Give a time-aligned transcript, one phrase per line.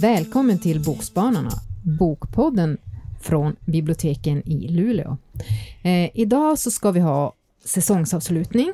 [0.00, 1.50] Välkommen till Bokspanarna,
[1.98, 2.78] Bokpodden
[3.22, 5.16] från biblioteken i Luleå.
[5.82, 7.34] Eh, idag så ska vi ha
[7.64, 8.72] säsongsavslutning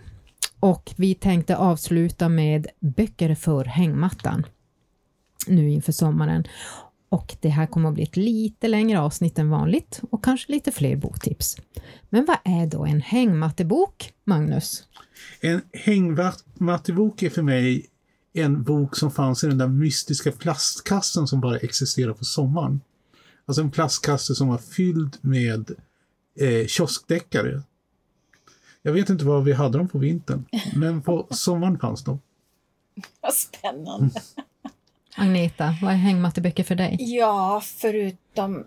[0.61, 4.47] och vi tänkte avsluta med böcker för hängmattan
[5.47, 6.45] nu inför sommaren.
[7.09, 10.73] Och det här kommer att bli ett lite längre avsnitt än vanligt och kanske lite
[10.73, 11.57] fler boktips.
[12.09, 14.85] Men vad är då en hängmattebok, Magnus?
[15.41, 17.87] En hängmattebok är för mig
[18.33, 22.81] en bok som fanns i den där mystiska plastkassen som bara existerar på sommaren.
[23.47, 25.71] Alltså en plastkasse som var fylld med
[26.41, 27.63] eh, kioskdeckare.
[28.83, 32.21] Jag vet inte var vi hade dem på vintern, men på sommaren fanns de.
[33.21, 34.21] Vad spännande.
[35.19, 36.97] Agneta, vad är hängmatteböcker för dig?
[37.01, 38.67] Ja, förutom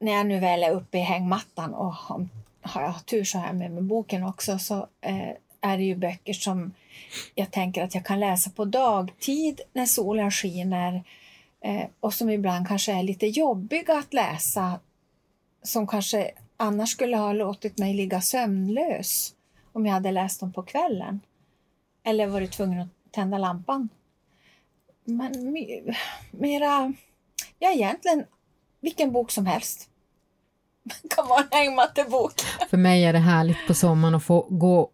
[0.00, 1.94] när jag nu väl är uppe i hängmattan och
[2.62, 6.32] har, jag tur så här med, med boken också så eh, är det ju böcker
[6.32, 6.72] som
[7.34, 11.02] jag tänker att jag kan läsa på dagtid när solen skiner
[11.60, 14.80] eh, och som ibland kanske är lite jobbiga att läsa
[15.62, 19.34] som kanske annars skulle ha låtit mig ligga sömnlös
[19.72, 21.20] om jag hade läst dem på kvällen
[22.04, 23.88] eller varit tvungen att tända lampan.
[25.08, 25.52] Men
[26.30, 26.94] mera,
[27.58, 28.24] ja egentligen
[28.80, 29.88] vilken bok som helst.
[31.16, 32.32] Kan vara en hängmattebok.
[32.70, 34.90] För mig är det härligt på sommaren att få gå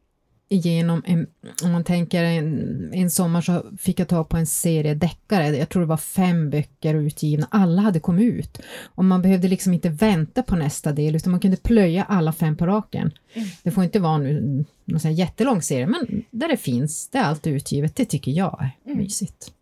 [0.48, 1.26] igenom en,
[1.64, 5.68] om man tänker en, en sommar så fick jag ta på en serie deckare, jag
[5.68, 8.58] tror det var fem böcker utgivna, alla hade kommit ut.
[8.84, 12.56] Och man behövde liksom inte vänta på nästa del utan man kunde plöja alla fem
[12.56, 13.12] på raken.
[13.32, 13.48] Mm.
[13.62, 17.46] Det får inte vara nu någon jättelång serie men där det finns, det är allt
[17.46, 18.98] utgivet, det tycker jag är mm.
[18.98, 19.53] mysigt.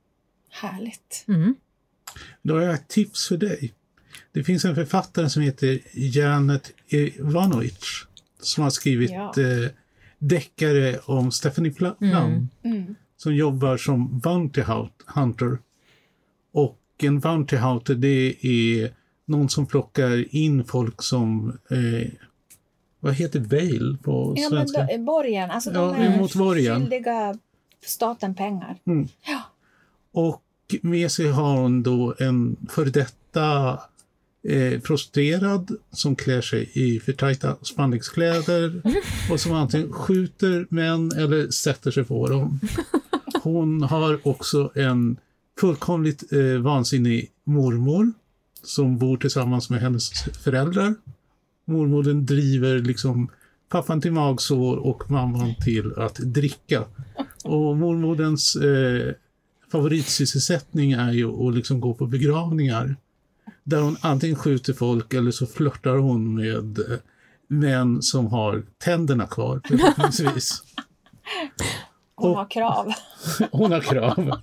[0.52, 1.24] Härligt.
[1.28, 1.54] Mm.
[2.42, 3.74] Då har jag ett tips för dig.
[4.32, 8.06] Det finns en författare som heter Janet Ivanovic
[8.40, 9.34] som har skrivit ja.
[9.36, 9.70] eh,
[10.18, 12.48] deckare om Stephanie Plum mm.
[12.62, 12.94] Mm.
[13.16, 14.62] som jobbar som bounty
[15.06, 15.58] hunter.
[16.52, 18.94] Och en bounty hunter det är
[19.24, 22.10] någon som plockar in folk som eh,
[23.00, 24.86] vad heter bail på ja, svenska?
[24.86, 26.80] Men borgen, alltså de ja, är mot borgen.
[26.80, 27.38] skyldiga
[27.84, 28.76] staten pengar.
[28.86, 29.08] Mm.
[29.26, 29.42] Ja.
[30.12, 30.42] Och
[30.82, 33.78] med sig har hon då en före detta
[34.48, 38.82] eh, prostituerad som klär sig i för tajta spandexkläder
[39.30, 42.60] och som antingen skjuter män eller sätter sig på dem.
[43.42, 45.16] Hon har också en
[45.60, 48.12] fullkomligt eh, vansinnig mormor
[48.62, 50.94] som bor tillsammans med hennes föräldrar.
[51.64, 53.30] Mormodern driver liksom
[53.68, 56.84] pappan till magsår och mamman till att dricka.
[57.44, 59.14] Och mormoderns eh,
[59.72, 62.96] favoritsysselsättning är ju att liksom gå på begravningar.
[63.64, 66.98] Där hon antingen skjuter folk eller så flörtar hon med eh,
[67.48, 70.62] män som har tänderna kvar förhoppningsvis.
[72.14, 72.92] Hon har krav.
[73.52, 74.40] hon har krav.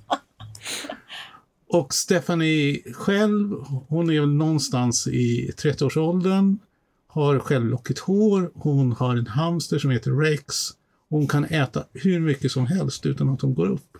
[1.69, 3.55] Och Stephanie själv,
[3.87, 6.59] hon är väl någonstans i 30-årsåldern,
[7.07, 10.55] har självlockigt hår, hon har en hamster som heter Rex.
[11.09, 13.97] Hon kan äta hur mycket som helst utan att hon går upp.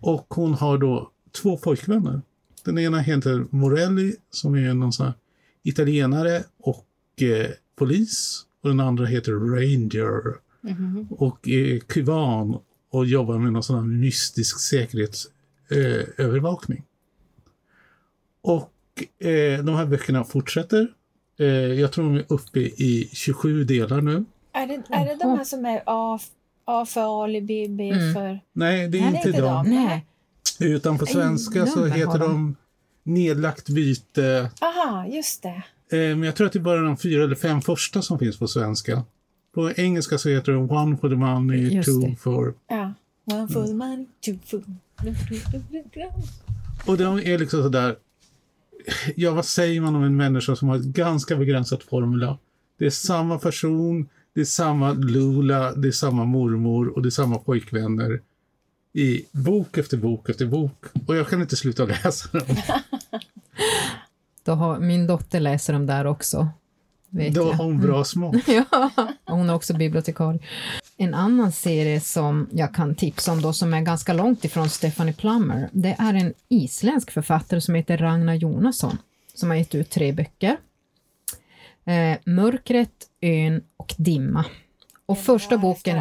[0.00, 1.10] Och hon har då
[1.42, 2.22] två pojkvänner.
[2.64, 5.12] Den ena heter Morelli som är någon sån
[5.62, 6.86] italienare och
[7.22, 8.46] eh, polis.
[8.62, 10.34] Och den andra heter Ranger
[10.68, 11.06] mm.
[11.10, 12.58] och är kuban
[12.90, 16.78] och jobbar med någon sån här mystisk säkerhetsövervakning.
[16.78, 16.84] Eh,
[18.42, 18.72] och
[19.26, 20.88] eh, de här böckerna fortsätter.
[21.38, 24.24] Eh, jag tror de är uppe i 27 delar nu.
[24.52, 26.18] Är det, är det de här som är A,
[26.70, 28.14] A för alibi, B mm.
[28.14, 28.40] för...
[28.52, 29.70] Nej, det är Nej, inte, det är inte de.
[29.70, 30.06] Nej.
[30.60, 32.56] Utan på svenska så heter de
[33.02, 34.50] Nedlagt byte.
[34.60, 35.62] Aha, just det.
[35.92, 38.38] Eh, men jag tror att det är bara de fyra eller fem första som finns
[38.38, 39.04] på svenska.
[39.54, 42.16] På engelska så heter det One for the money, just two det.
[42.16, 42.54] for...
[42.68, 42.94] Ja,
[43.24, 44.62] One for the money, two for...
[46.86, 47.96] Och de är liksom sådär...
[49.16, 52.38] Ja, vad säger man om en människa som har ett ganska begränsat formula?
[52.78, 57.10] Det är samma person, det är samma Lula, det är samma mormor och det är
[57.10, 58.20] samma pojkvänner
[58.92, 62.56] i bok efter bok efter bok och jag kan inte sluta läsa dem.
[64.44, 66.48] Då har, min dotter läser dem där också.
[67.10, 68.04] Då har hon bra mm.
[68.04, 68.36] smak.
[68.46, 68.90] ja,
[69.26, 70.40] hon är också bibliotekarie.
[70.96, 75.14] En annan serie som jag kan tipsa om då, som är ganska långt ifrån Stephanie
[75.14, 78.98] Plummer, det är en isländsk författare som heter Ragnar Jonasson,
[79.34, 80.56] som har gett ut tre böcker.
[81.84, 84.44] Eh, Mörkret, Ön och Dimma.
[85.06, 85.98] Och första boken,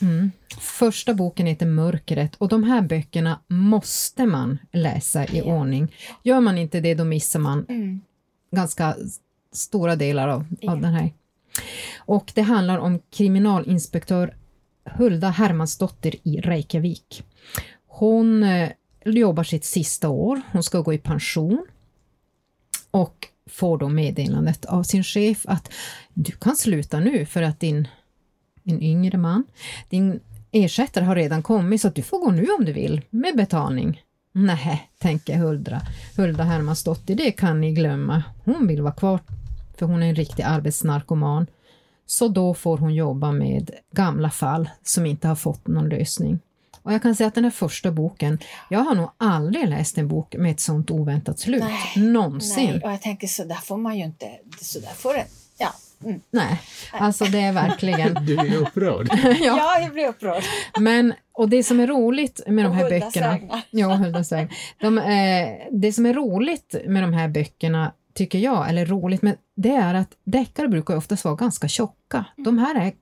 [0.00, 0.30] mm,
[0.60, 5.94] första boken heter Mörkret och de här böckerna måste man läsa i ordning.
[6.22, 8.00] Gör man inte det då missar man mm.
[8.50, 8.96] ganska
[9.52, 10.72] stora delar av, Ja.
[10.72, 11.12] av den här.
[11.98, 14.36] Och det handlar om kriminalinspektör
[14.84, 17.24] Hulda Hermansdotter i Reykjavik.
[17.86, 18.70] Hon eh,
[19.04, 21.66] jobbar sitt sista år, hon ska gå i pension
[22.90, 25.72] och får då meddelandet av sin chef att
[26.14, 27.88] du kan sluta nu för att din
[28.68, 29.44] din yngre man,
[29.88, 33.36] din ersättare har redan kommit så att du får gå nu om du vill med
[33.36, 34.02] betalning.
[34.32, 35.82] Nej, tänker Hulda,
[36.16, 38.22] Hulda Hermansdotter, det kan ni glömma.
[38.44, 39.20] Hon vill vara kvar
[39.78, 41.46] för hon är en riktig arbetsnarkoman.
[42.06, 46.38] Så då får hon jobba med gamla fall som inte har fått någon lösning.
[46.88, 48.38] Och jag kan säga att den här första boken,
[48.68, 51.62] jag har nog aldrig läst en bok med ett sånt oväntat slut.
[51.62, 52.70] Nej, Någonsin.
[52.70, 54.26] Nej, och jag tänker så där får man ju inte,
[54.60, 55.24] så där får det,
[55.58, 55.68] ja.
[56.04, 56.20] Mm.
[56.30, 56.60] Nej,
[56.92, 58.14] alltså det är verkligen...
[58.26, 59.08] Du är upprörd.
[59.22, 59.34] ja.
[59.40, 60.42] ja, jag blir upprörd.
[60.78, 63.38] Men, och det som är roligt med de här böckerna...
[63.70, 64.32] Ja, Huldas.
[64.80, 69.36] De, eh, det som är roligt med de här böckerna, tycker jag, eller roligt, men
[69.56, 72.24] det är att deckare brukar ju oftast vara ganska tjocka.
[72.36, 72.92] De här är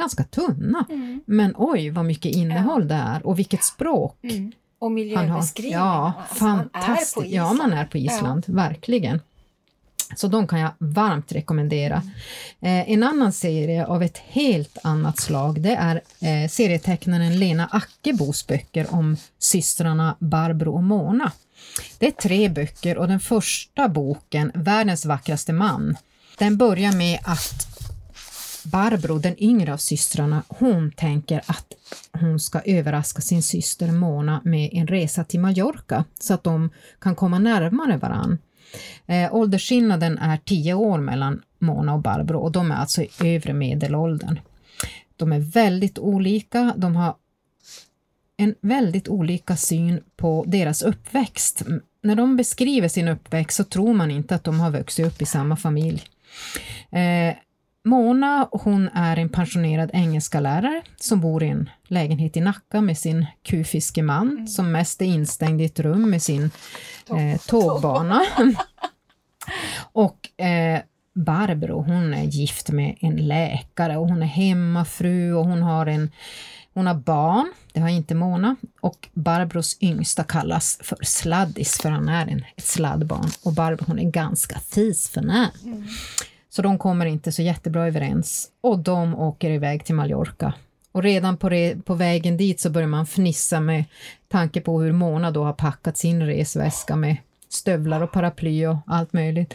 [0.00, 0.86] ganska tunna.
[0.90, 1.20] Mm.
[1.26, 4.52] Men oj, vad mycket innehåll det är och vilket språk Mm.
[4.78, 5.78] Och miljöbeskrivningar.
[5.78, 7.26] Ja, Alltså, man fantastiskt.
[7.26, 9.20] Ja, man är på Island, verkligen.
[10.16, 12.02] Så de kan jag varmt rekommendera.
[12.60, 18.46] Eh, en annan serie av ett helt annat slag, det är eh, serietecknaren Lena Ackebos
[18.46, 21.32] böcker om systrarna Barbro och Mona.
[21.98, 25.96] Det är tre böcker och den första boken, Världens vackraste man,
[26.38, 27.69] den börjar med att
[28.64, 31.74] Barbro, den yngre av systrarna, hon tänker att
[32.12, 36.70] hon ska överraska sin syster Mona med en resa till Mallorca så att de
[37.00, 38.38] kan komma närmare varann.
[39.06, 43.52] Eh, åldersskillnaden är tio år mellan Mona och Barbro och de är alltså i övre
[43.52, 44.40] medelåldern.
[45.16, 47.14] De är väldigt olika, de har
[48.36, 51.62] en väldigt olika syn på deras uppväxt.
[52.02, 55.26] När de beskriver sin uppväxt så tror man inte att de har vuxit upp i
[55.26, 56.02] samma familj.
[56.90, 57.36] Eh,
[57.84, 62.98] Mona, hon är en pensionerad engelska lärare som bor i en lägenhet i Nacka med
[62.98, 66.50] sin kufiskeman som mest är instängd i ett rum med sin
[67.10, 68.22] eh, tågbana.
[69.92, 70.80] och eh,
[71.14, 76.10] Barbro, hon är gift med en läkare och hon är hemmafru och hon har en
[76.74, 82.08] hon har barn, det har inte Mona, och Barbros yngsta kallas för sladdis för han
[82.08, 83.30] är en, ett sladdbarn.
[83.42, 85.50] Och Barbro hon är ganska fisförnäm.
[86.50, 90.54] Så de kommer inte så jättebra överens och de åker iväg till Mallorca.
[90.92, 93.84] Och redan på, re- på vägen dit så börjar man fnissa med
[94.28, 97.16] tanke på hur Mona då har packat sin resväska med
[97.48, 99.54] stövlar och paraply och allt möjligt.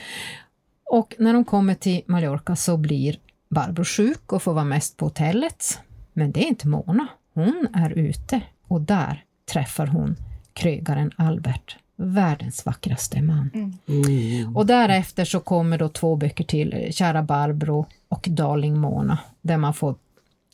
[0.91, 3.19] Och när de kommer till Mallorca så blir
[3.49, 5.79] Barbro sjuk och får vara mest på hotellet.
[6.13, 7.07] Men det är inte Mona.
[7.33, 10.15] Hon är ute och där träffar hon
[10.53, 13.77] krögaren Albert, världens vackraste man.
[13.87, 14.57] Oh.
[14.57, 19.73] Och därefter så kommer då två böcker till, Kära Barbro och Darling Mona, där man
[19.73, 19.95] får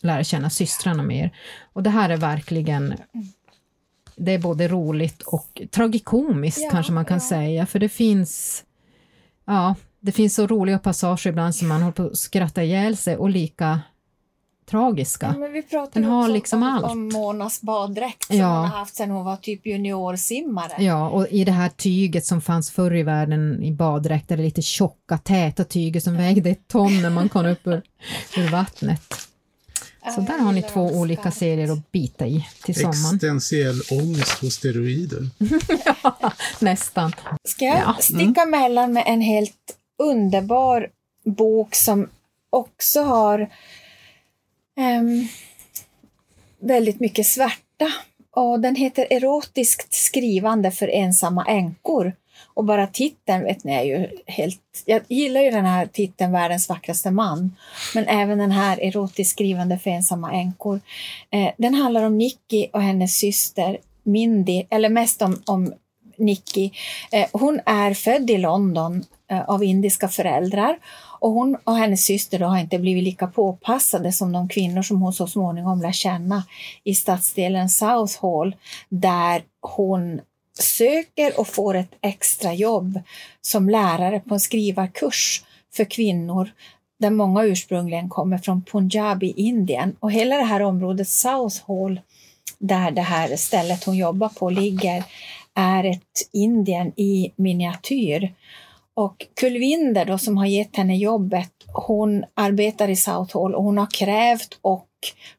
[0.02, 1.32] lära känna systrarna mer.
[1.74, 2.94] Och det här är verkligen
[4.16, 7.30] det är både roligt och tragikomiskt Ja, kanske man kan ja.
[7.30, 8.64] säga, för det finns
[9.46, 13.18] ja, det finns så roliga passager ibland som man håller på att skratta ihjäl sig
[13.18, 13.82] och lika
[14.70, 15.26] tragiska.
[15.34, 16.86] Ja, men vi pratade Den har liksom om, allt.
[16.92, 18.48] om Monas baddräkt som Ja.
[18.48, 20.84] hon har haft sedan hon var typ juniorsimmare.
[20.84, 24.62] Ja, och i det här tyget som fanns förr i världen i baddräkter, det lite
[24.62, 27.82] tjocka, täta tyget som vägde ett ton när man kom upp ur,
[28.38, 29.14] ur vattnet.
[30.04, 33.16] Så Ja, där har ni två olika serier att bita i till sommaren.
[33.16, 35.30] Existentiell ångest på steroider.
[36.60, 37.14] Nästan.
[37.44, 37.96] Ska jag Ja.
[38.02, 39.54] sticka mellan med en helt
[40.04, 40.88] underbar
[41.26, 42.08] bok som
[42.50, 43.50] också har
[44.82, 45.28] ehm,
[46.60, 47.92] väldigt mycket svärta.
[48.32, 52.14] Och den heter Erotiskt skrivande för ensamma änkor.
[52.54, 54.84] Och bara titeln vet ni är ju helt...
[54.86, 57.56] Jag gillar ju den här titeln Världens vackraste man.
[57.96, 60.80] Men även den här Erotiskt skrivande för ensamma änkor.
[61.32, 65.74] Eh, den handlar om Nicky och hennes syster Mindy, eller mest om, om
[66.18, 66.72] Nicky.
[67.12, 70.78] Eh, hon är född i London eh, av indiska föräldrar
[71.22, 75.02] och hon och hennes syster då har inte blivit lika påpassade som de kvinnor som
[75.02, 76.44] hon så småningom lär känna
[76.84, 78.56] i stadsdelen South Hall
[78.90, 80.22] där hon
[80.60, 83.00] söker och får ett extra jobb
[83.42, 86.52] som lärare på en skrivarkurs för kvinnor
[87.00, 89.96] där många ursprungligen kommer från Punjab i Indien.
[90.00, 92.00] Och hela det här området South Hall
[92.60, 95.04] där det här stället hon jobbar på ligger
[95.54, 98.34] är ett Indien i miniatyr.
[98.94, 103.56] Och Kulvinder då, som har gett henne jobbet, hon arbetar i Southall.
[103.56, 104.88] Och hon har krävt och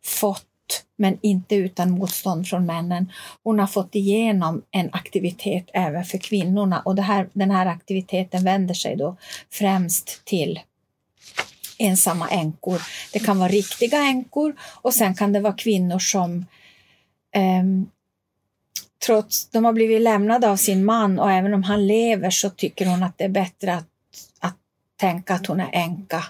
[0.04, 0.46] fått
[0.96, 3.12] men inte utan motstånd från männen.
[3.42, 8.44] Hon har fått igenom en aktivitet även för kvinnorna och det här, den här aktiviteten
[8.44, 9.16] vänder sig då
[9.50, 10.60] främst till
[11.78, 12.82] ensamma änkor.
[13.12, 16.46] Det kan vara riktiga änkor och sen kan det vara kvinnor som
[17.34, 17.64] eh,
[19.06, 22.86] trots de har blivit lämnade av sin man och även om han lever så tycker
[22.86, 23.88] hon att det är bättre att,
[24.40, 24.56] att
[24.96, 26.24] tänka att hon är änka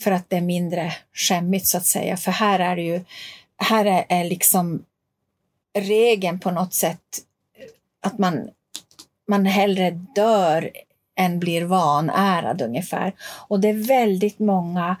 [0.00, 2.16] för att det är mindre skämmigt så att säga.
[2.16, 3.04] För här är det ju,
[3.56, 4.84] här är, är liksom
[5.78, 7.22] regeln på något sätt
[8.00, 8.50] att man,
[9.28, 10.70] man hellre dör
[11.16, 13.12] än blir vanärad ungefär.
[13.20, 14.96] Och det är väldigt många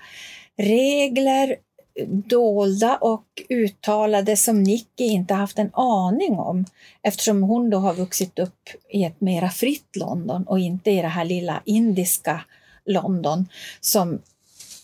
[0.56, 1.56] regler,
[2.06, 6.64] dolda och uttalade som Nicky inte haft en aning om
[7.02, 11.08] eftersom hon då har vuxit upp i ett mera fritt London och inte i det
[11.08, 12.44] här lilla indiska
[12.84, 13.48] London
[13.80, 14.18] som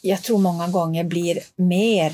[0.03, 2.13] jag tror många gånger blir mer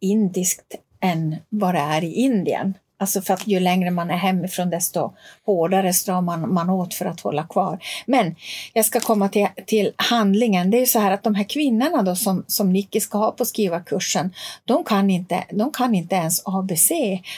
[0.00, 2.74] indiskt än vad det är i Indien.
[2.98, 5.12] Alltså för att ju längre man är hemifrån desto
[5.46, 7.78] hårdare stramar man, man åt för att hålla kvar.
[8.06, 8.34] Men
[8.72, 10.70] jag ska komma till, till handlingen.
[10.70, 13.44] Det är så här att de här kvinnorna då som, som Nicky ska ha på
[13.44, 14.34] skrivarkursen,
[14.64, 16.90] de kan, inte, de kan inte ens ABC,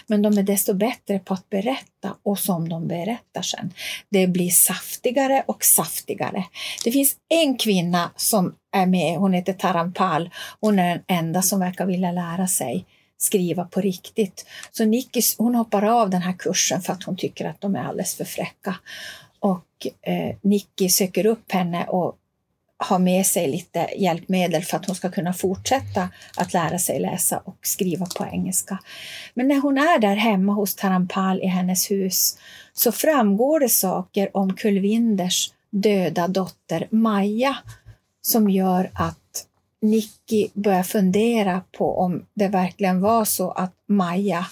[0.07, 3.73] men de är desto bättre på att berätta och som de berättar sen.
[4.09, 6.45] Det blir saftigare och saftigare.
[6.85, 10.31] Det finns en kvinna som är med, hon heter Tarampal.
[10.61, 12.87] Hon är den enda som verkar vilja lära sig
[13.19, 14.47] skriva på riktigt.
[14.71, 17.85] Så Nicky, hon hoppar av den här kursen för att hon tycker att de är
[17.85, 18.77] alldeles för fräcka.
[19.41, 22.17] Och eh, Nicky söker upp henne och
[22.79, 27.39] har med sig lite hjälpmedel för att hon ska kunna fortsätta att lära sig läsa
[27.39, 28.79] och skriva på engelska.
[29.35, 32.39] Men när hon är där hemma hos Tarampal i hennes hus
[32.73, 37.57] så framgår det saker om Kulvinders döda dotter Maja
[38.23, 39.19] som gör att
[39.91, 44.47] Nicky börjar fundera på om det verkligen var så att Maja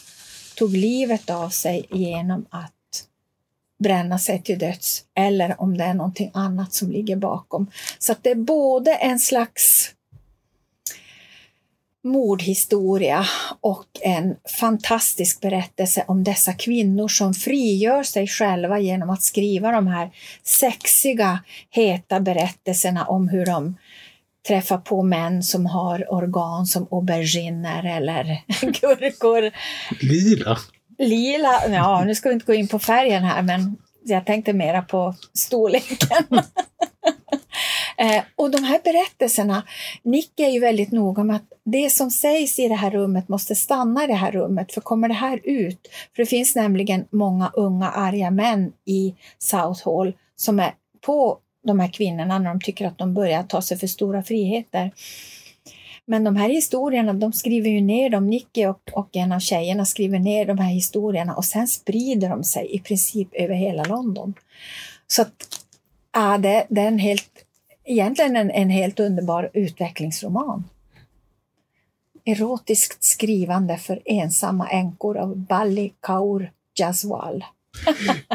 [0.57, 2.73] tog livet av sig genom att
[3.79, 7.71] bränna sig till döds eller om det är någonting annat som ligger bakom.
[7.99, 9.95] Så att det är både en slags
[12.05, 13.26] mordhistoria
[13.61, 19.87] och en fantastisk berättelse om dessa kvinnor som frigör sig själva genom att skriva de
[19.87, 20.11] här
[20.43, 21.38] sexiga,
[21.71, 23.76] heta berättelserna om hur de
[24.49, 28.43] träffa på män som har organ som auberginer eller
[28.81, 29.51] gurkor.
[30.01, 30.59] Lila?
[30.99, 34.83] Lila, ja nu ska vi inte gå in på färgen här men jag tänkte mera
[34.83, 36.27] på storleken.
[37.99, 39.63] eh, och de här berättelserna,
[40.03, 43.55] Nick är ju väldigt noga med att det som sägs i det här rummet måste
[43.55, 47.51] stanna i det här rummet, för kommer det här ut, för det finns nämligen många
[47.55, 50.75] unga arga män i Southall som är
[51.07, 54.90] på de här kvinnorna när de tycker att de börjar ta sig för stora friheter.
[56.06, 59.85] Men de här historierna, de skriver ju ner dem, Nicky och, och en av tjejerna
[59.85, 64.35] skriver ner de här historierna och sen sprider de sig i princip över hela London.
[65.06, 65.61] Så att,
[66.12, 67.44] ja, det, det är en helt,
[67.85, 70.64] egentligen en, en helt underbar utvecklingsroman.
[72.25, 77.44] Erotiskt skrivande för ensamma änkor av Bali Kaur Jaswal.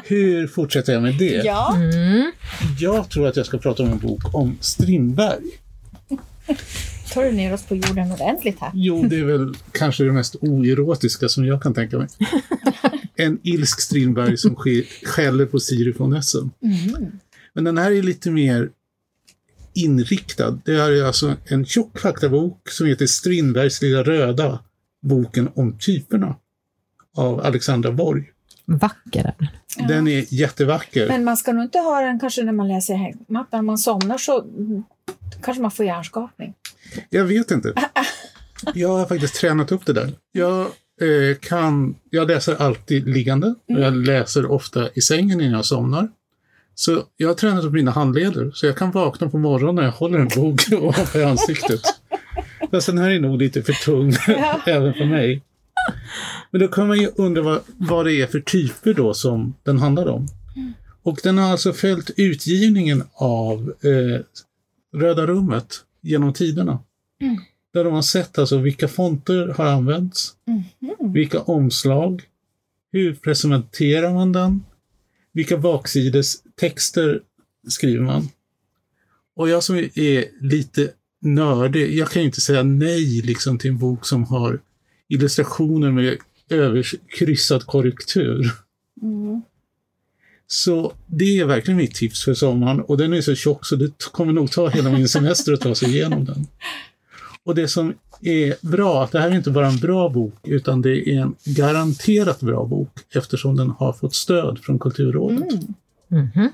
[0.03, 1.41] Hur fortsätter jag med det?
[1.46, 1.75] Ja.
[1.75, 2.31] Mm.
[2.79, 5.43] Jag tror att jag ska prata om en bok om Strindberg.
[7.13, 8.72] Tar du ner oss på jorden ordentligt här?
[8.74, 12.08] Jo, det är väl kanske det mest oerotiska som jag kan tänka mig.
[13.15, 16.51] En ilsk Strindberg som sk- skäller på Siri von Essen.
[16.63, 17.12] Mm.
[17.53, 18.69] Men den här är lite mer
[19.74, 20.51] inriktad.
[20.65, 24.60] Det här är alltså en tjock faktabok som heter Strindbergs lilla röda,
[25.01, 26.36] boken om typerna
[27.15, 28.24] av Alexandra Borg.
[28.78, 29.48] Vacker är den.
[29.78, 29.88] Ja.
[29.88, 31.08] Den är jättevacker.
[31.08, 33.48] Men man ska nog inte ha den kanske när man läser hängmattan.
[33.52, 34.84] När man somnar så mm,
[35.42, 36.54] kanske man får hjärnskakning.
[37.10, 37.74] Jag vet inte.
[38.74, 40.14] Jag har faktiskt tränat upp det där.
[40.32, 43.48] Jag, eh, kan, jag läser alltid liggande.
[43.48, 46.10] och Jag läser ofta i sängen innan jag somnar.
[46.76, 48.52] Så jag har tränat upp mina handleder.
[48.54, 51.82] Så jag kan vakna på morgonen när jag håller en bok ovanför ansiktet.
[52.72, 54.62] Fast den här är nog lite för tung Ja.
[54.66, 55.42] även för mig.
[56.51, 59.79] Men då kan man ju undra vad, vad det är för typer då som den
[59.79, 60.27] handlar om.
[61.03, 64.22] Och den har alltså följt utgivningen av eh,
[65.00, 66.79] Röda rummet genom tiderna.
[67.74, 70.34] Där de har sett alltså vilka fonter har använts,
[71.13, 72.24] vilka omslag,
[72.91, 74.63] hur presenterar man den,
[75.31, 77.22] vilka baksides texter
[77.67, 78.29] skriver man.
[79.36, 80.91] Och jag som är lite
[81.22, 84.60] nördig, jag kan ju inte säga nej liksom till en bok som har
[85.10, 86.18] illustrationer med
[86.50, 88.51] överkryssad korrektur.
[89.01, 89.42] Mm.
[90.48, 94.04] Så det är verkligen mitt tips för sommaren och den är så tjock så det
[94.12, 96.48] kommer nog ta hela min semester att ta sig igenom den.
[97.44, 100.82] Och det som är bra, att det här är inte bara en bra bok, utan
[100.82, 105.54] det är en garanterat bra bok eftersom den har fått stöd från Kulturrådet.
[106.08, 106.50] Mhm.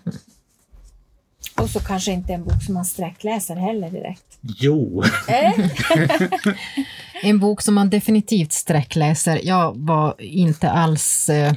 [1.61, 4.37] Och så kanske inte en bok som man sträckläser heller direkt.
[4.41, 5.51] Jo, Eh?
[7.23, 9.39] En bok som man definitivt sträckläser.
[9.43, 11.53] Jag var inte alls eh,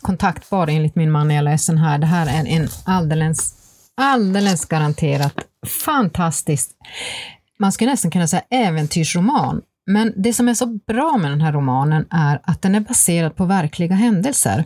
[0.00, 1.98] kontaktbar enligt min man när jag läste den här.
[1.98, 3.54] Det här är en alldeles,
[3.96, 5.34] alldeles garanterat
[5.84, 6.70] fantastiskt,
[7.58, 9.62] man skulle nästan kunna säga äventyrsroman.
[9.86, 13.36] Men det som är så bra med den här romanen är att den är baserad
[13.36, 14.64] på verkliga händelser.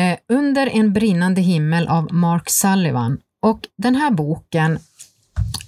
[0.00, 3.18] Eh, Under en brinnande himmel av Mark Sullivan.
[3.42, 4.78] Och den här boken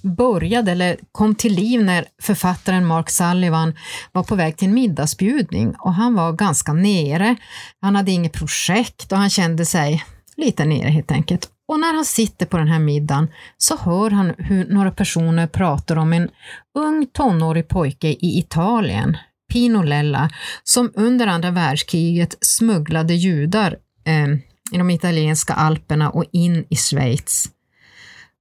[0.03, 3.75] började eller kom till liv när författaren Mark Sullivan
[4.13, 7.37] var på väg till en middagsbjudning och han var ganska nere.
[7.81, 10.05] Han hade inget projekt och han kände sig
[10.37, 11.49] lite nere helt enkelt.
[11.69, 15.97] Och när han sitter på den här middagen så hör han hur några personer pratar
[15.97, 16.31] om en
[16.79, 19.17] ung tonårig pojke i Italien,
[19.53, 20.31] Pino Lella,
[20.65, 24.27] som under andra världskriget smugglade judar eh,
[24.73, 27.49] i de italienska alperna och in i Schweiz.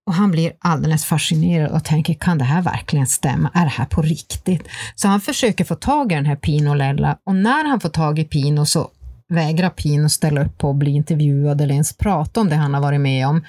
[0.09, 3.51] Och han blir alldeles fascinerad och tänker, kan det här verkligen stämma?
[3.53, 4.67] Är det här på riktigt?
[4.95, 8.19] Så han försöker få tag i den här Pino Lella och när han får tag
[8.19, 8.91] i Pino så
[9.27, 12.81] vägrar Pino ställa upp på att bli intervjuad eller ens prata om det han har
[12.81, 13.45] varit med om.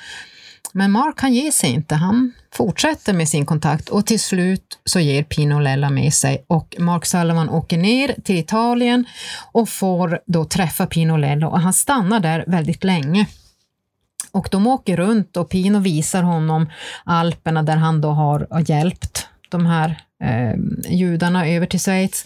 [0.73, 5.00] Men Mark han ger sig inte, han fortsätter med sin kontakt och till slut så
[5.00, 9.05] ger Pino Lella med sig och Mark Sullivan åker ner till Italien
[9.52, 13.26] och får då träffa Pino Lella och han stannar där väldigt länge.
[14.33, 16.71] Och de åker runt och Pino visar honom
[17.05, 20.55] Alperna där han då har hjälpt de här eh,
[20.89, 22.25] judarna över till Schweiz.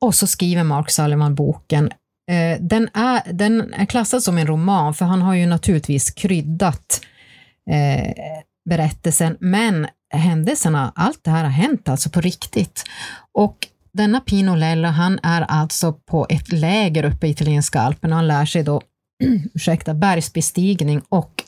[0.00, 1.90] Och så skriver Mark Sullivan boken.
[2.30, 7.00] Eh, den, är, den är klassad som en roman, för han har ju naturligtvis kryddat
[7.70, 8.12] eh,
[8.68, 12.84] berättelsen, men händelserna, allt det här har hänt alltså på riktigt.
[13.32, 13.56] Och
[13.92, 18.16] denna Pino Lella, han är alltså på ett läger uppe i italienska alperna.
[18.16, 18.80] Han lär sig då
[19.54, 21.44] ursäkta, bergsbestigning och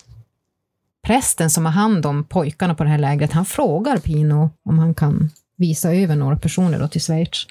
[1.02, 4.94] prästen som har hand om pojkarna på det här lägret, han frågar Pino om han
[4.94, 7.46] kan visa över några personer då till Schweiz.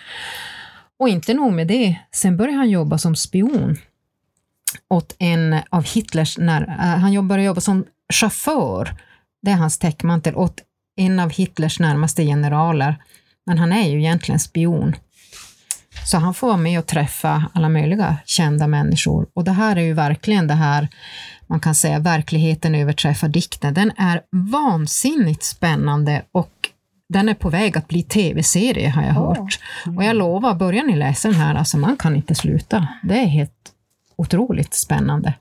[0.99, 3.77] Och inte nog med det, sen börjar han jobba som spion
[4.89, 8.95] åt en av Hitlers, när, uh, han börjar jobba som chaufför,
[9.41, 10.61] det är hans täckmantel, åt
[10.95, 12.95] en av Hitlers närmaste generaler.
[13.45, 14.95] Men han är ju egentligen spion.
[16.05, 19.27] Så han får vara med och träffa alla möjliga kända människor.
[19.33, 20.87] Och det här är ju verkligen det här,
[21.47, 23.73] man kan säga verkligheten överträffar dikten.
[23.73, 26.51] Den är vansinnigt spännande och
[27.09, 29.59] den är på väg att bli tv-serie har jag hört.
[29.97, 32.87] Och jag lovar, börjar ni läsa den här, alltså man kan inte sluta.
[33.03, 33.71] Det är helt
[34.15, 35.33] otroligt spännande.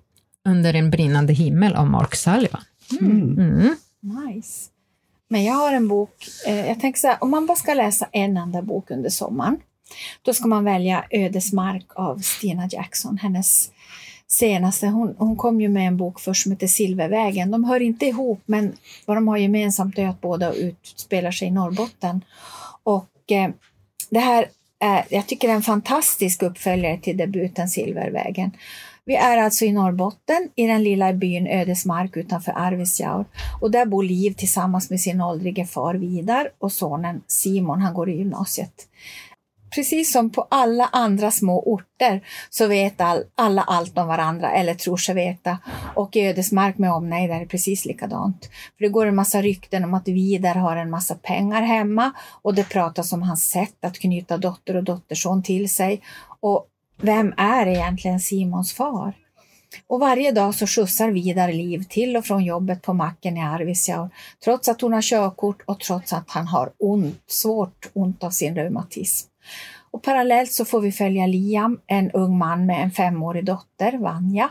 [0.45, 2.63] Under en brinnande himmel av Mark Sullivan.
[3.01, 3.77] Mm.
[4.01, 4.69] Nice.
[5.29, 8.09] Men jag har en bok, eh, jag tänker så här, om man bara ska läsa
[8.13, 9.59] en enda bok under sommaren,
[10.23, 13.71] då ska man välja Ödesmark av Stina Jackson, hennes
[14.33, 14.87] senaste.
[14.87, 17.51] Hon, hon kom ju med en bok först som heter Silvervägen.
[17.51, 18.73] De hör inte ihop, men
[19.07, 22.25] vad de har gemensamt är att båda utspelar sig i Norrbotten.
[22.83, 23.51] Och eh,
[24.11, 24.47] det här
[24.81, 28.51] är, jag tycker det är en fantastisk uppföljare till debuten Silvervägen.
[29.05, 33.25] Vi är alltså i Norrbotten, i den lilla byn Ödesmark utanför Arvidsjaur.
[33.61, 38.11] Och där bor Liv tillsammans med sin åldrige far Vidar och sonen Simon, han går
[38.11, 38.89] i gymnasiet.
[39.75, 44.75] Precis som på alla andra små orter så vet all, alla allt om varandra, eller
[44.75, 45.59] tror sig veta.
[45.95, 48.51] Och i Ödesmark med omnejd är det precis likadant.
[48.79, 52.55] För det går en massa rykten om att Vidar har en massa pengar hemma och
[52.55, 56.03] det pratas om hans sätt att knyta dotter och dotterson till sig.
[56.41, 56.67] Och
[57.01, 59.15] vem är egentligen Simons far?
[59.87, 64.11] Och varje dag så skjutsar Vidar Liv till och från jobbet på macken i Arvidsjaur,
[64.45, 68.55] trots att hon har körkort och trots att han har ont, svårt ont av sin
[68.55, 69.32] reumatism.
[69.91, 74.51] Och parallellt så får vi följa Liam, en ung man med en femårig dotter, Vanja.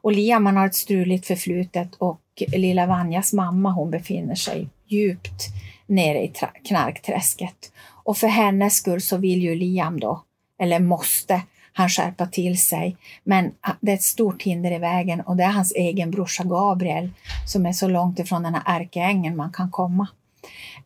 [0.00, 5.46] Och Liam han har ett struligt förflutet och lilla Vanjas mamma hon befinner sig djupt
[5.86, 6.32] nere i
[6.64, 7.72] knarkträsket.
[8.04, 10.22] Och för hennes skull så vill ju Liam då,
[10.58, 12.96] eller måste, han skärpa till sig.
[13.24, 16.44] Men ah, det är ett stort hinder i vägen och det är hans egen brorsa
[16.44, 17.10] Gabriel
[17.46, 20.08] som är så långt ifrån den här ärkeängeln man kan komma.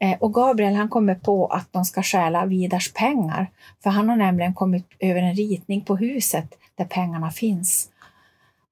[0.01, 3.51] Eh, och Gabriel han kommer på att de ska stjäla Vidars pengar,
[3.83, 7.88] för han har nämligen kommit över en ritning på huset där pengarna finns.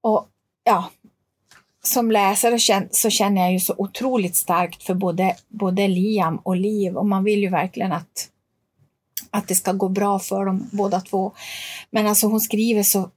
[0.01, 0.27] Och
[0.65, 0.91] ja,
[1.83, 6.97] som läsare så känner jag ju så otroligt starkt för både, både Liam och Liv
[6.97, 8.29] och man vill ju verkligen att,
[9.31, 11.33] att det ska gå bra för dem båda två.
[11.91, 13.11] Men alltså hon skriver så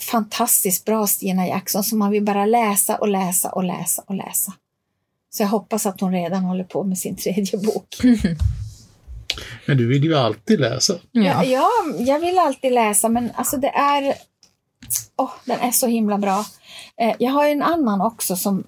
[0.00, 4.52] fantastiskt bra, Stina Jackson, så man vill bara läsa och läsa och läsa och läsa.
[5.36, 7.96] Så jag hoppas att hon redan håller på med sin tredje bok.
[9.66, 10.94] Men du vill ju alltid läsa.
[11.12, 11.22] Ja.
[11.22, 11.44] Ja.
[11.44, 14.14] ja, jag vill alltid läsa, men alltså det är...
[15.16, 16.44] Åh, den är så himla bra.
[17.00, 18.64] Eh, jag har en annan också som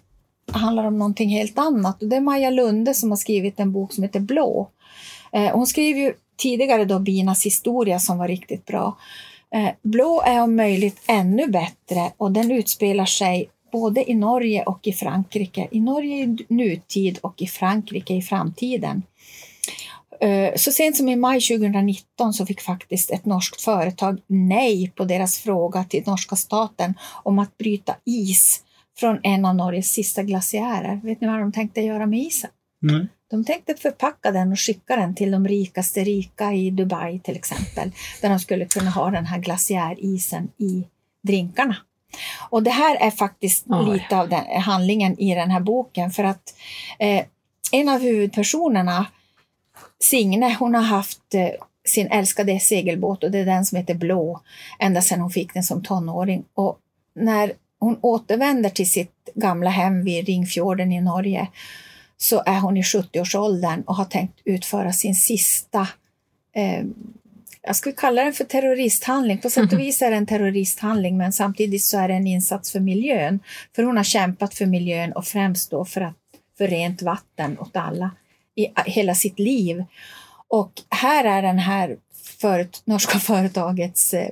[0.53, 2.03] handlar om någonting helt annat.
[2.03, 4.71] Och det är Maja Lunde som har skrivit en bok som heter Blå.
[5.33, 8.99] Eh, hon skrev ju tidigare då Binas historia som var riktigt bra.
[9.55, 14.87] Eh, Blå är om möjligt ännu bättre och den utspelar sig både i Norge och
[14.87, 15.69] i Frankrike.
[15.71, 19.03] I Norge i nutid och i Frankrike i framtiden.
[20.21, 25.05] Eh, Så sent som i maj 2019 så fick faktiskt ett norskt företag nej på
[25.05, 28.65] deras fråga till norska staten om att bryta is
[28.99, 31.01] från en av Norges sista glaciärer.
[31.05, 32.51] Vet ni vad de tänkte göra med isen?
[32.81, 33.07] Nej.
[33.31, 37.93] De tänkte förpacka den och skicka den till de rikaste rika i Dubai till exempel,
[38.23, 40.85] där de skulle kunna ha den här glaciärisen i
[41.23, 41.77] drinkarna.
[42.51, 43.93] Och det här är faktiskt Oj.
[43.93, 46.55] lite av den, handlingen i den här boken för att
[46.99, 47.25] eh,
[47.73, 49.07] en av huvudpersonerna,
[50.01, 51.49] Signe, hon har haft eh,
[51.89, 54.41] sin älskade segelbåt och det är den som heter Blå
[54.79, 56.45] ända sedan hon fick den som tonåring.
[56.55, 56.79] Och
[57.15, 61.49] när hon återvänder till sitt gamla hem vid Ringfjorden i Norge
[62.17, 65.89] så är hon i 70-årsåldern och har tänkt utföra sin sista
[66.53, 66.85] eh,
[67.63, 69.39] jag skulle kalla den för terroristhandling.
[69.39, 72.73] På sätt och vis är det en terroristhandling men samtidigt så är det en insats
[72.73, 73.41] för miljön.
[73.77, 76.17] För hon har kämpat för miljön och främst då för, att,
[76.59, 78.11] för rent vatten åt alla
[78.55, 79.85] i hela sitt liv.
[80.49, 81.97] Och här är den här
[82.41, 84.31] föret, norska företagets eh,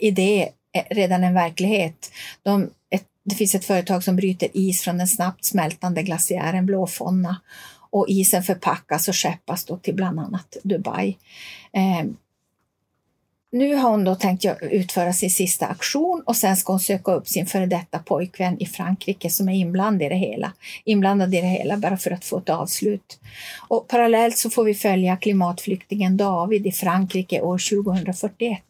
[0.00, 2.12] idé eh, redan en verklighet.
[2.42, 7.40] De, ett, det finns ett företag som bryter is från den snabbt smältande glaciären Blåfonna
[7.90, 11.16] och isen förpackas och skeppas då till bland annat Dubai.
[11.72, 12.04] Eh,
[13.52, 17.28] nu har hon då tänkt utföra sin sista aktion och sen ska hon söka upp
[17.28, 20.52] sin före detta pojkvän i Frankrike som är inblandad i det hela.
[20.84, 23.18] Inblandad i det hela bara för att få ett avslut.
[23.68, 28.60] Och parallellt så får vi följa klimatflyktingen David i Frankrike år 2041.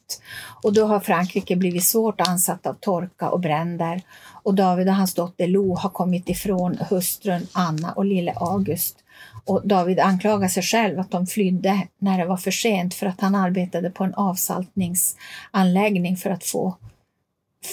[0.63, 4.03] Och då har Frankrike blivit svårt ansatt av torka och bränder
[4.43, 8.97] och David och hans dotter Lo har kommit ifrån hustrun Anna och lille August.
[9.45, 13.21] Och David anklagar sig själv att de flydde när det var för sent för att
[13.21, 16.77] han arbetade på en avsaltningsanläggning för att få,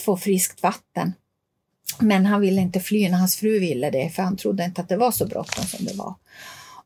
[0.06, 1.14] få friskt vatten.
[2.00, 4.90] Men han ville inte fly när hans fru ville det för han trodde inte att
[4.90, 6.16] det var så bråttom som det var.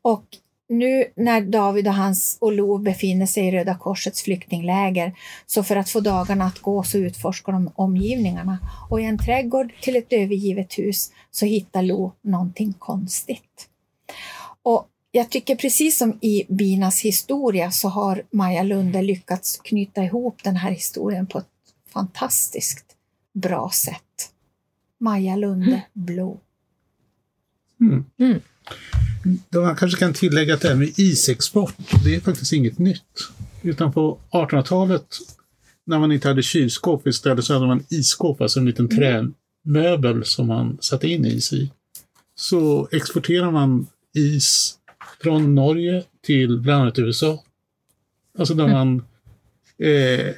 [0.02, 0.24] Och
[0.68, 5.12] nu när David och hans och Lo befinner sig i Röda Korsets flyktingläger
[5.46, 8.58] så för att få dagarna att gå så utforskar de omgivningarna
[8.90, 13.68] och i en trädgård till ett övergivet hus så hittar Lo någonting konstigt.
[14.62, 20.44] Och jag tycker precis som i Binas historia så har Maja Lunde lyckats knyta ihop
[20.44, 21.46] den här historien på ett
[21.92, 22.84] fantastiskt
[23.34, 24.30] bra sätt.
[24.98, 26.40] Maja Lunde Blå.
[27.80, 28.04] Mm.
[28.18, 28.40] Mm.
[29.48, 33.28] Då man kanske kan tillägga att det här med isexport, det är faktiskt inget nytt.
[33.62, 35.06] Utan på 1800-talet,
[35.84, 40.46] när man inte hade kylskåp istället, så hade man isskåp, alltså en liten trämöbel som
[40.46, 41.70] man satte in is i.
[42.34, 44.78] Så exporterar man is
[45.22, 47.44] från Norge till bland annat USA.
[48.38, 48.96] Alltså där man
[49.78, 50.34] eh,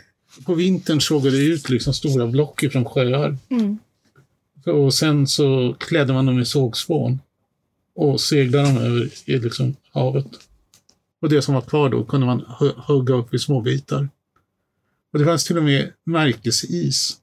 [0.47, 3.37] på vintern sågade ut liksom stora block ifrån sjöar.
[3.49, 3.79] Mm.
[4.67, 7.21] Och sen så klädde man dem i sågspån
[7.95, 10.27] och seglade dem över i liksom havet.
[11.21, 14.09] Och det som var kvar då kunde man hu- hugga upp i små bitar.
[15.13, 17.17] Och det fanns till och med märkesis.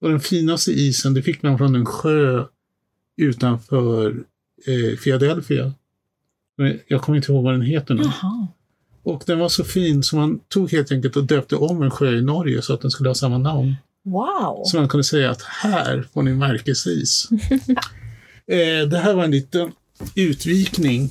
[0.00, 2.44] Och den finaste isen det fick man från en sjö
[3.16, 4.24] utanför
[4.66, 5.72] eh, Philadelphia.
[6.88, 8.02] Jag kommer inte ihåg vad den heter nu.
[8.02, 8.46] Jaha.
[9.02, 12.10] Och den var så fin så man tog helt enkelt och döpte om en sjö
[12.16, 13.74] i Norge så att den skulle ha samma namn.
[14.04, 14.62] Wow!
[14.64, 17.28] Så man kunde säga att här får ni märkesis.
[18.46, 19.72] eh, det här var en liten
[20.14, 21.10] utvikning.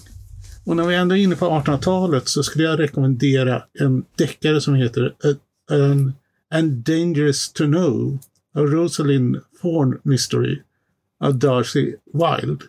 [0.65, 4.75] Och när vi ändå är inne på 1800-talet så skulle jag rekommendera en deckare som
[4.75, 6.13] heter A- an,
[6.53, 8.19] And Dangerous to Know,
[8.55, 10.59] A Rosalind Thorne Mystery
[11.19, 12.65] av Darcy Wilde.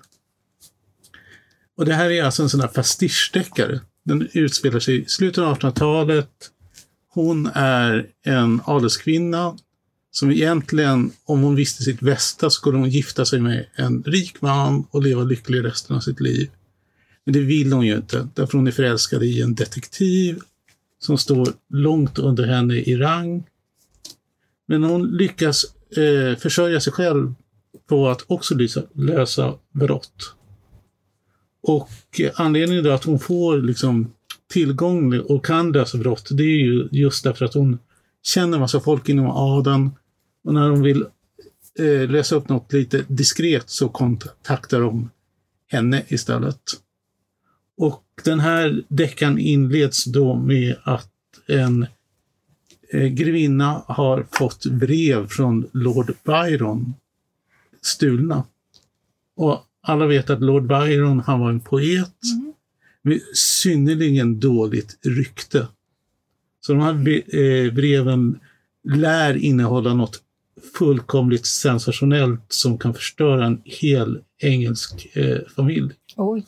[1.81, 3.81] Och det här är alltså en sån här pastischdeckare.
[4.05, 6.29] Den utspelar sig i slutet av 1800-talet.
[7.09, 9.57] Hon är en adelskvinna
[10.11, 14.87] som egentligen, om hon visste sitt bästa, skulle hon gifta sig med en rik man
[14.91, 16.51] och leva lycklig resten av sitt liv.
[17.25, 20.39] Men det vill hon ju inte, därför hon är förälskad i en detektiv
[20.99, 23.47] som står långt under henne i rang.
[24.69, 25.65] Men hon lyckas
[25.97, 27.35] eh, försörja sig själv
[27.89, 30.35] på att också lösa, lösa brott.
[31.63, 34.13] Och anledningen till att hon får liksom
[34.49, 37.79] tillgång och kan lösa brott, det är ju just därför att hon
[38.23, 39.91] känner massa folk inom adeln.
[40.45, 41.05] Och när hon vill
[41.79, 45.11] eh, läsa upp något lite diskret så kontaktar de
[45.67, 46.61] henne istället.
[47.77, 51.11] Och den här deckaren inleds då med att
[51.47, 51.87] en
[52.93, 56.95] eh, grevinna har fått brev från Lord Byron
[57.83, 58.45] stulna.
[59.37, 62.53] Och alla vet att Lord Byron, han var en poet Mm.
[63.03, 65.67] med synnerligen dåligt rykte.
[66.67, 66.93] Så de här
[67.37, 68.39] eh, breven
[68.85, 70.21] lär innehålla något
[70.79, 75.91] fullkomligt sensationellt som kan förstöra en hel engelsk eh, familj.
[76.17, 76.45] Oj.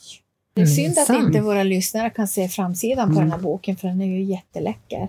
[0.54, 3.24] Det är Mm, synd att inte våra lyssnare kan se framsidan på Mm.
[3.24, 5.08] den här boken, för den är ju jätteläcker.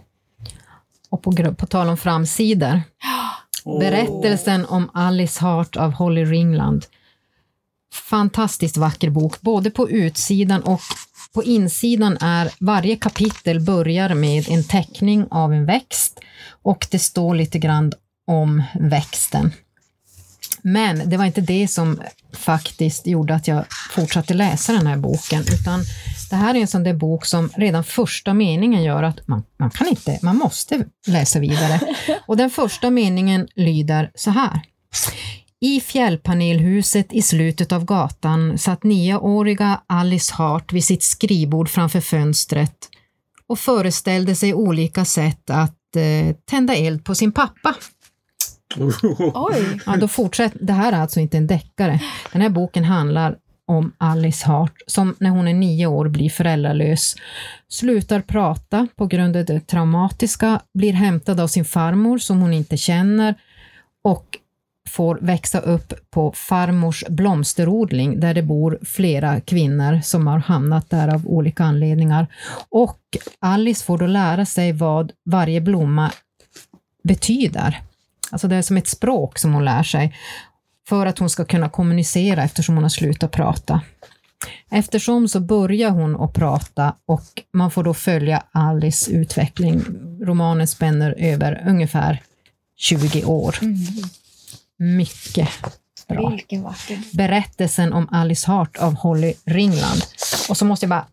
[1.09, 2.81] Och på, på tal om framsidor,
[3.79, 6.86] berättelsen om Alice Hart av Holly Ringland.
[7.93, 10.82] Fantastiskt vacker bok, både på utsidan och
[11.34, 16.19] på insidan är varje kapitel börjar med en teckning av en växt
[16.63, 17.93] och det står lite grann
[18.27, 19.51] om växten.
[20.62, 22.01] Men det var inte det som
[22.34, 25.84] faktiskt gjorde att jag fortsatte läsa den här boken, utan
[26.29, 29.69] det här är en sån där bok som redan första meningen gör att man, man
[29.71, 31.79] kan inte, man måste läsa vidare.
[32.27, 34.62] Och den första meningen lyder så här.
[35.63, 42.89] I fjällpanelhuset i slutet av gatan satt nioåriga Alice Hart vid sitt skrivbord framför fönstret
[43.47, 47.76] och föreställde sig olika sätt att eh, tända eld på sin pappa.
[49.34, 49.80] Oj!
[49.86, 51.99] Ja, då fortsätt, det här är alltså inte en deckare.
[52.32, 57.15] Den här boken handlar om Alice Hart som när hon är nio år blir föräldralös,
[57.69, 62.78] slutar prata på grund av det traumatiska, blir hämtad av sin farmor som hon inte
[62.78, 63.36] känner
[64.04, 64.39] och
[64.93, 71.08] får växa upp på farmors blomsterodling där det bor flera kvinnor som har hamnat där
[71.08, 72.27] av olika anledningar.
[72.69, 72.99] Och
[73.39, 76.12] Alice får då lära sig vad varje blomma
[77.03, 77.82] betyder.
[78.32, 80.15] Alltså det är som ett språk som hon lär sig
[80.89, 83.82] för att hon ska kunna kommunicera eftersom hon har slutat prata.
[84.71, 89.82] Eftersom så börjar hon att prata och man får då följa Alice utveckling.
[90.21, 92.21] Romanen spänner över ungefär
[92.77, 93.56] 20 år.
[93.62, 93.77] Mm.
[94.79, 95.49] Mycket
[96.07, 96.29] bra.
[96.29, 96.99] Vilken vacker.
[97.13, 100.01] Berättelsen om Alice Hart av Holly Ringland.
[100.49, 101.07] Och så måste jag bara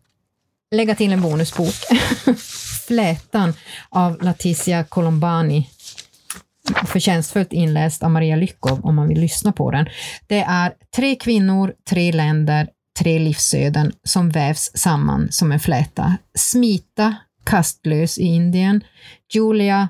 [0.71, 1.73] lägga till en bonusbok.
[2.87, 3.53] Flätan
[3.89, 5.69] av Leticia Colombani.
[6.85, 9.85] Förtjänstfullt inläst av Maria Lyckov om man vill lyssna på den.
[10.27, 12.69] Det är tre kvinnor, tre länder,
[12.99, 16.17] tre livsöden som vävs samman som en fläta.
[16.37, 18.83] Smita, kastlös i Indien.
[19.33, 19.89] Julia,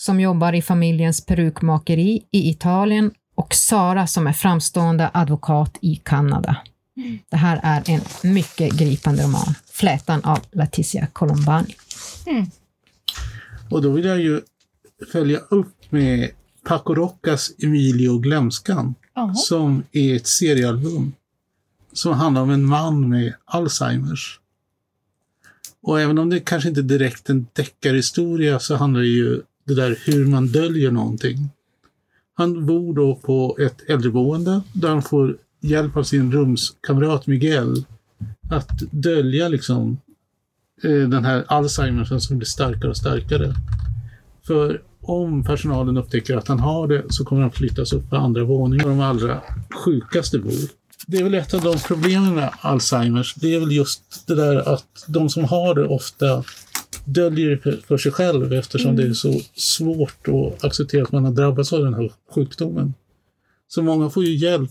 [0.00, 6.56] som jobbar i familjens perukmakeri i Italien och Sara som är framstående advokat i Kanada.
[7.28, 9.54] Det här är en mycket gripande roman.
[9.70, 11.74] Flätan av Leticia Colombani.
[13.70, 14.40] Och då vill jag ju
[15.12, 16.30] följa upp med
[16.64, 19.34] Paco Roccas Emilio och glömskan Jaha.
[19.34, 21.12] som är ett seriealbum
[21.92, 24.40] som handlar om en man med Alzheimers.
[25.82, 29.74] Och även om det kanske inte är direkt en deckarhistoria så handlar det ju det
[29.74, 31.50] där hur man döljer någonting.
[32.34, 37.84] Han bor då på ett äldreboende där han får hjälp av sin rumskamrat Miguel
[38.50, 40.00] att dölja liksom
[40.82, 43.54] eh, den här Alzheimers som blir starkare och starkare.
[44.46, 48.44] För om personalen upptäcker att han har det så kommer han flyttas upp på andra
[48.44, 49.40] våningen där de allra
[49.84, 50.68] sjukaste bor.
[51.06, 53.34] Det är väl ett av de problemen med Alzheimers.
[53.34, 56.44] Det är väl just det där att de som har det ofta
[57.08, 61.32] döljer det för- sig själv eftersom det är så svårt att acceptera att man har
[61.32, 62.94] drabbats av den här sjukdomen.
[63.68, 64.70] Så många får ju hjälp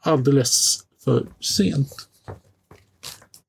[0.00, 2.08] alldeles för sent.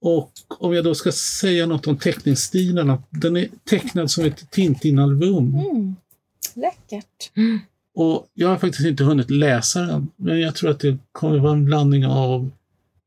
[0.02, 3.04] Och om jag då ska säga något om teckningsstilarna.
[3.10, 5.56] Den är tecknad som ett Tintin-album.
[5.56, 5.96] Mm.
[6.56, 7.32] Läckert.
[7.96, 11.54] Och jag har faktiskt inte hunnit läsa den, men jag tror att det kommer vara
[11.54, 12.50] en blandning av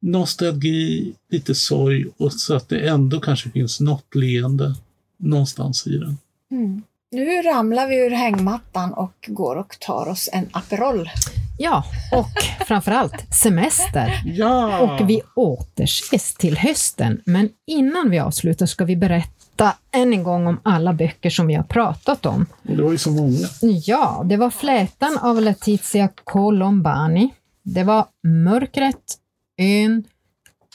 [0.01, 4.75] nostalgi, lite sorg och så att det ändå kanske finns något leende
[5.20, 6.18] någonstans i den.
[6.50, 6.83] Mm.
[7.12, 11.11] Nu ramlar vi ur hängmattan och går och tar oss en Aperol.
[11.59, 14.22] Ja, och framförallt semester.
[14.24, 14.78] Ja!
[14.78, 17.20] Och vi återses till hösten.
[17.24, 21.54] Men innan vi avslutar ska vi berätta än en gång om alla böcker som vi
[21.54, 22.46] har pratat om.
[22.62, 23.48] Det var ju så många.
[23.61, 27.30] Ja, det var Flätan av Letizia Colombani.
[27.62, 29.18] Det var Mörkret,
[29.59, 30.04] Ön,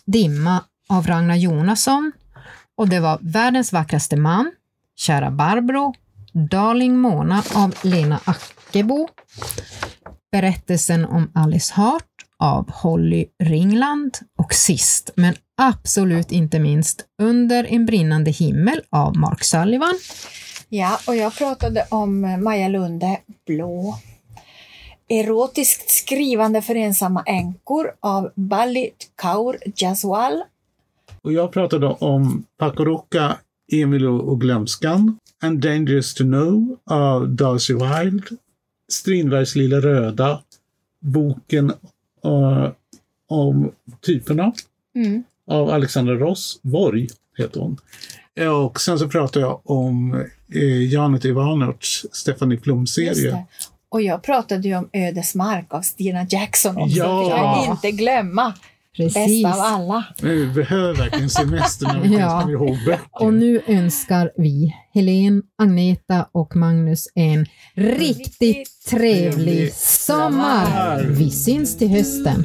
[0.06, 2.12] Dimma av Ragnar Jonasson.
[2.78, 4.52] Och det var Världens vackraste man,
[4.96, 5.94] Kära Barbro,
[6.34, 9.08] Darling Mona av Lena Ackebo.
[10.32, 12.04] Berättelsen om Alice Hart
[12.40, 19.44] av Holly Ringland och sist, men absolut inte minst, Under en brinnande himmel av Mark
[19.44, 20.00] Sullivan.
[20.70, 23.98] Ja, och jag pratade om eh, Maja Lunde, Blå.
[25.10, 30.44] Erotiskt skrivande för ensamma änkor av Balit Kaur Jaswal.
[31.26, 33.38] Och jag pratade om Paco Roca,
[33.72, 38.28] Emil och glömskan, And Dangerous to Know av Darcy Wilde,
[38.92, 40.42] Strindbergs Lilla Röda,
[41.00, 41.74] boken
[42.26, 42.70] uh,
[43.30, 44.54] om typerna
[44.96, 45.24] Mm.
[45.48, 47.78] av Alexandra Ross, Borg heter hon.
[48.66, 50.14] Och sen så pratade jag om
[50.54, 53.46] eh, Janet Ivanovics Stephanie Plum-serie.
[53.90, 56.98] Och jag pratade ju om Ödesmark av Stina Jackson också.
[56.98, 57.66] Ja.
[57.66, 58.54] Jag inte glömma.
[58.98, 59.44] Precis.
[59.44, 60.04] Bäst av alla.
[60.22, 62.40] Men vi behöver verkligen semester när vi Ja.
[62.42, 63.02] kommer ihåg böcker.
[63.12, 70.66] Och nu önskar vi Helen, Agneta och Magnus en riktigt Riktigt trevlig trevlig sommar.
[70.66, 71.04] sommar.
[71.10, 72.44] Vi syns till hösten.